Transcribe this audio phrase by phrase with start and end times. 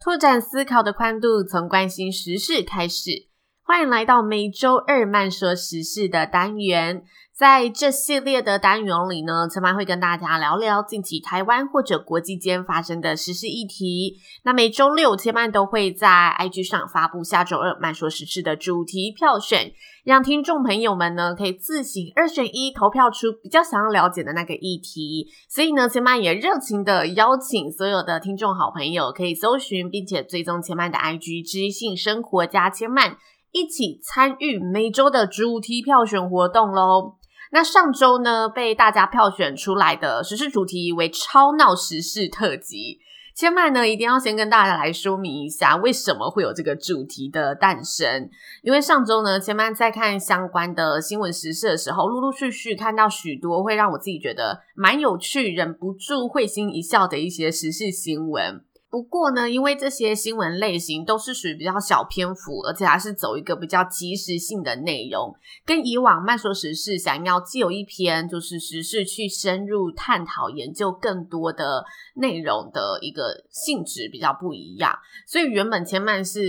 [0.00, 3.27] 拓展思考的宽度，从关心时事开始。
[3.68, 7.02] 欢迎来到每周二慢说时事的单元。
[7.34, 14.16] 在这系列的单元里呢，千嫚会跟大家聊聊近期台湾或者国际间发生的时事议题。
[14.44, 16.08] 那每周六，千嫚都会在
[16.38, 19.70] IG 上发布下周二慢说时事的主题票选，
[20.02, 25.28] 让听众朋友们呢可以自行二选一投票出比较想要了解的那个议题。
[25.46, 33.14] 所以呢，千嫚也热情的邀请所有的听众好朋友可以搜寻并且追踪千嫚的 IG 知性生活家千嫚，
[33.58, 37.16] 一起参与每周的主题票选活动喽。
[37.50, 43.00] 那上周呢，被大家票选出来的时事主题为“超闹时事特辑”。
[43.34, 48.28] 千嫚呢，一定要先跟大家来说明一下，为什么会有这个主题的诞生。
[48.62, 58.60] 因为上周呢，千嫚在看相关的新闻时事的时候，陆陆续续看到许多会让我自己觉得蛮有趣、忍不住会心一笑的一些时事新闻。
[58.90, 65.34] 不过呢，因为这些新闻类型都是属于比较小篇幅，而且还是走一个比较即时性的内容，
[65.66, 76.40] 跟以往慢说时事想要既有一篇就是时事去深入探讨研究更多的内容的一个性质比较不一样，所以原本千曼是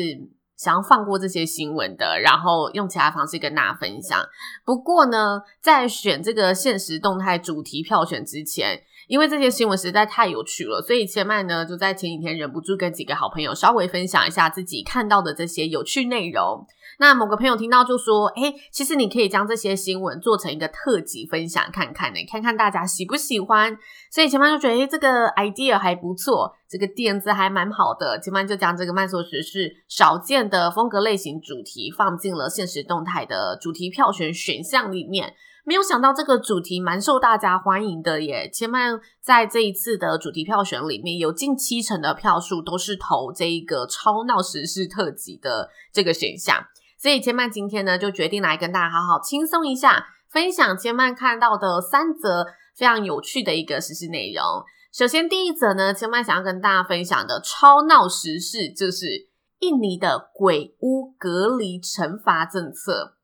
[0.60, 4.20] 想要放过这些新闻的，然后用其他方式跟大家分享。
[4.66, 8.84] 不过呢，在选这个现实动态主题票选之前。
[9.08, 16.64] 因为这些新闻实在太有趣了，所以千麦呢就在前几天忍不住跟几个好朋友稍微分享一下自己看到的这些有趣内容。
[17.00, 23.78] 那某个朋友听到就说：“诶，其实你可以将这些新闻做成一个特辑分享看看呢，看看大家喜不喜欢。”
[24.12, 28.20] 所以千嫚就觉得，诶，这个 idea 还不错，这个点子还蛮好的。
[28.20, 35.36] 千嫚就将这个慢速时事少见的风格类型主题放进了限时动态的主题票选选项里面。
[35.64, 38.50] 没有想到这个主题蛮受大家欢迎的耶！
[38.52, 46.66] 千嫚在这一次的主题票选里面有近七成的票数都是投这一个超闹时事特辑的这个选项，
[47.02, 52.46] 所以千嫚今天呢就决定来跟大家好好轻松一下，分享千嫚看到的三则
[52.76, 54.44] 非常有趣的一个时事内容。
[54.92, 63.16] 首先第一则呢，千嫚想要跟大家分享的超闹时事就是印尼的鬼屋隔离惩罚政策。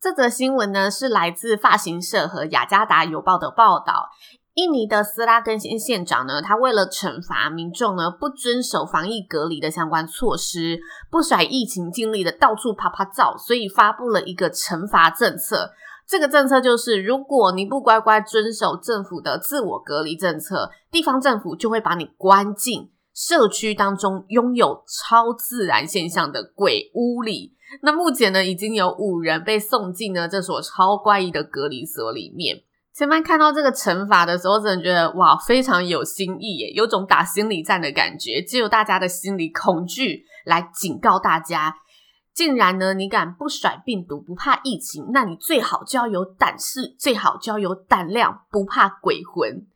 [0.00, 4.08] 这则新闻呢是来自法新社和雅加达邮报的报道。
[4.54, 10.78] 印尼的斯拉根县县长呢，他为了惩罚民众呢不遵守防疫隔离的相关措施，
[11.10, 15.72] 不甩疫情尽力的到处啪啪照，所以发布了一个惩罚政策。
[16.06, 27.54] 这个政策就是，如果你不乖乖遵守政府的自我隔离政策，地方政府就会把你关进社区当中拥有超自然现象的鬼屋里。
[27.80, 32.64] 那目前呢，已经有五人被送进了这所超怪异的隔离所里面。
[32.94, 41.74] 千嫚看到这个惩罚的时候，真的觉得哇，非常有新意耶，有种打心理战的感觉，借由大家的心理恐惧来警告大家：
[42.34, 49.66] 竟然呢，你敢不甩病毒，不怕疫情，那你最好就要有胆识，最好就要有胆量，不怕鬼魂。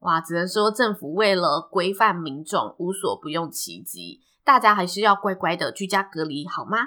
[0.00, 4.20] 哇，只能说政府为了规范民众，无所不用其极。
[4.44, 6.78] 大家还是要乖乖的居家隔离，好吗？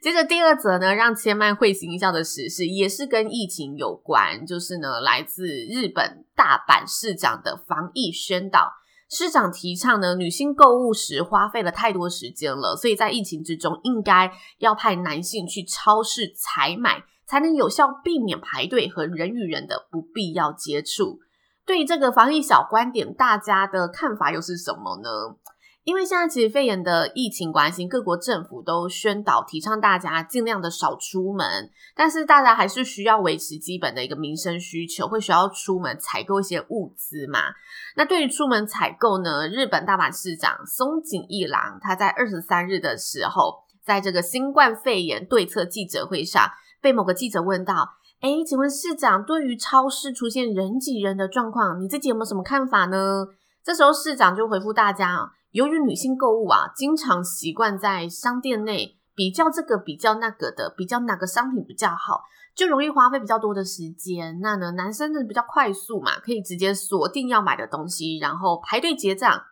[0.00, 8.72] 接着第二则呢，让千嫚会心一笑的时事也是跟疫情有关，就是呢，来自日本大阪市长的防疫宣导。
[9.10, 21.20] 市长提倡呢，女性购物时花费了太多时间了，所以在疫情之中，应该要派男性去超市采买，才能有效避免排队和人与人的不必要接触。
[21.66, 25.36] 对于这个防疫小观点，大家的看法又是什么呢？
[25.84, 37.52] 因为现在其实肺炎的疫情关系，各国政府都宣导提倡大家尽量的少出门，但是大家还是需要维持基本的一个民生需求，会需要出门采购一些物资嘛。
[37.96, 46.48] 那对于出门采购呢，日本大阪市长松井一郎他在二十三日的时候，在这个新冠肺炎对策记者会上，
[46.80, 53.26] 被某个记者问到：“诶，请问市长，对于超市出现人挤人的状况，你自己有没有什么看法呢？”
[53.64, 55.30] 这时候市长就回复大家啊。
[55.52, 62.22] 由于女性购物啊，经常习惯在商店内比较这个比较那个的，比较哪个商品比较好，
[62.54, 64.40] 就容易花费比较多的时间。
[64.40, 69.42] 那呢，男生的比较快速嘛，可以直接锁定要买的东西，然后排队结账。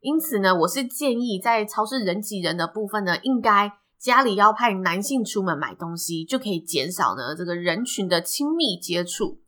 [0.00, 9.40] 因此呢，我是建议在超市人挤人的部分呢，应该家里要派男性出门买东西，就可以减少呢这个人群的亲密接触。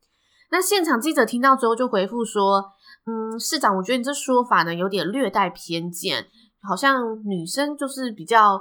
[0.51, 2.73] 那现场记者听到之后就回复说
[3.05, 6.27] ：“嗯，市长，我觉得你这说法呢有点略带偏见，
[6.63, 8.55] 好像女生就是比较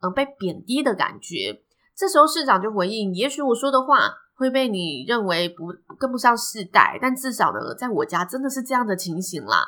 [0.00, 1.62] 嗯、呃、被贬低的感觉。”
[1.94, 5.66] 这时候市长就回应：“也许我说的话会被你认为不
[5.98, 9.62] 跟不上世代，但至少呢，在我家真的是这样的情形啦。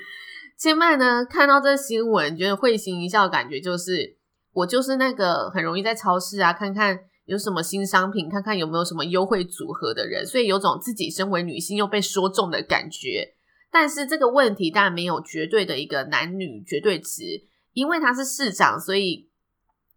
[0.57, 4.17] 千麦呢看到这新闻，觉得会心一笑感觉就是，
[4.53, 7.01] 我就是那个很容易在超市啊看看。
[7.27, 13.35] 有什么新商品，看看有没有什么优惠组合的人，所以有种自己身为女性又被说中的感觉。
[13.69, 17.43] 但是这个问题当然没有绝对的一个男女绝对值，
[17.73, 19.29] 因为他是市长，所以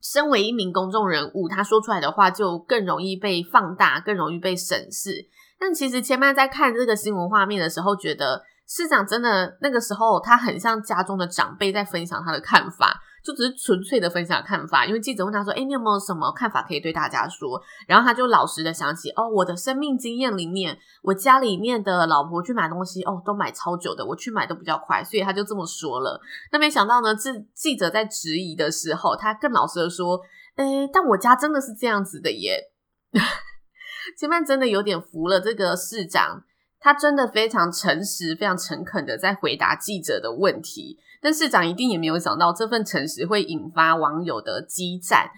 [0.03, 5.29] 身为一名公众人物，他说出来的话就更容易被放大，更容易被审视。
[5.57, 13.01] 但其实千曼在看这个新闻画面的时候，觉得市长真的那个时候他很像家中的长辈在分享他的看法。
[13.23, 26.21] 就只是纯粹的分享看法，因为记者问他说：“诶，你有没有什么看法可以对大家说？”然后他就老实的想起：“哦，我的生命经验里面，我家里面的老婆去买东西，哦，都买超久的，我去买都比较快，所以他就这么说了。
[26.53, 30.21] 那没想到呢，这记者在质疑的时候，他更老实的说
[30.57, 32.71] ：“诶，但我家真的是这样子的耶。”
[34.19, 36.43] 前面真的有点服了这个市长，
[36.81, 40.99] 他真的非常诚实、非常诚恳的在回答记者的问题。
[41.23, 45.29] 但市长一定也没有想到这份诚实会引发网友的激战，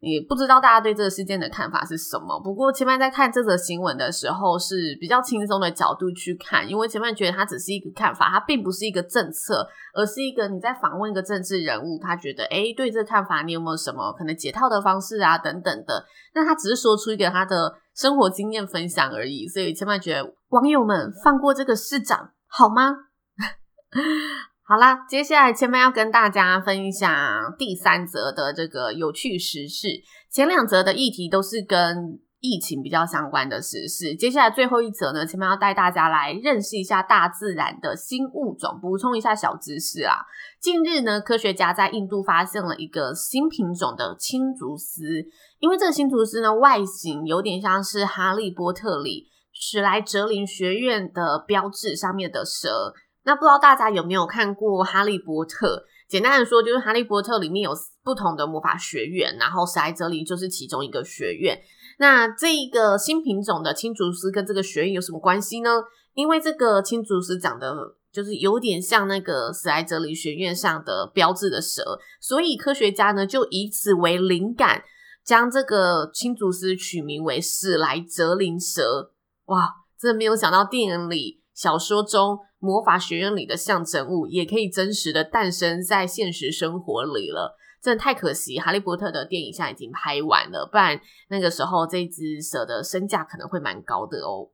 [0.00, 2.40] 也不知道大家对这个事件的看法是什么。
[2.40, 16.06] 不过前面在看这则新闻的时候是比较轻松的角度去看，因为前面觉得它只是一个看法，它并不是一个政策，而是一个你在访问一个政治人物，他觉得诶，对这个看法你有没有什么可能解套的方式啊等等的。
[16.34, 22.92] 那他只是说出一个他的生活经验分享而已，所以千曼觉得网友们放过这个市长好吗？
[24.68, 27.08] 好啦，接下来千曼要跟大家分享
[27.56, 29.88] 第三则的这个有趣时事。
[30.30, 34.14] 前两则的议题都是跟疫情比较相关的时事。
[34.14, 40.16] 接下来最后一则呢，千曼要带大家来认识一下大自然的新物种，补充一下小知识啊。
[40.60, 45.24] 近日呢，科学家在印度发现了一个新品种的青竹丝，
[45.58, 52.92] 因为这个青竹丝呢，外形有点像是《哈利波特》里史莱哲林学院的标志上面的蛇。
[53.24, 55.76] 那不知道大家有没有看过《哈利波特》？
[56.08, 57.72] 简单的说，就是《哈利波特》里面有
[58.04, 61.58] 不同的魔法学院，然后史莱哲林就是其中一个学院。
[61.98, 65.70] 那这一个新品种的青竹丝跟这个学院有什么关系呢？
[66.14, 74.84] 因为这个青竹丝长得就是有点像那个史莱哲林学院上的标志的蛇，所以科学家呢就以此为灵感，
[75.26, 79.12] 将这个青竹丝取名为史莱哲林蛇。
[79.46, 82.38] 哇，真的没有想到电影里、小说中。
[82.58, 88.58] 魔法学院里的象征物也可以真实的诞生在现实生活里了，真的太可惜！
[88.58, 94.48] 哈利波特的电影现在已经拍完了，不然那个时候这只蛇的身价可能会蛮高的哦。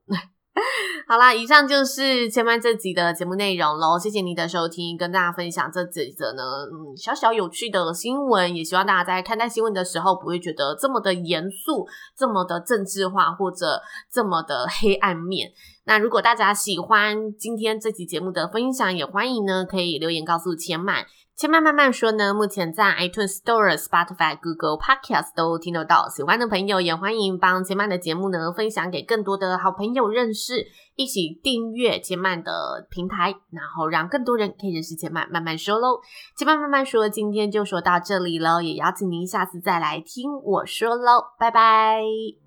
[1.07, 15.51] 好啦，以上就是前面这集的节目内容喽，谢谢你的收听，跟大家分享这几则呢，嗯，小小有趣的新闻，也希望大家在看待新闻的时候不会觉得这么的严肃，这么的政治化，或者这么的黑暗面。
[15.85, 21.05] 那如果大家喜欢今天这期节目的分享，也欢迎呢可以留言告诉千曼。
[21.35, 26.07] 千曼慢慢说呢，目前在 iTunes Store、Spotify、Google Podcast 都听得到。
[26.07, 35.99] 喜欢的朋友也欢迎帮千曼的节目呢分享给更多的好朋友认识，一起订阅千曼的平台，然后让更多人可以认识千曼慢慢说喽。
[36.37, 42.42] 千曼慢慢说，今天就说到这里喽，也邀请您下次再来听我说喽，拜拜。